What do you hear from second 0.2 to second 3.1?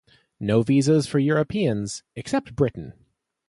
No visas for Europeans, except Britain.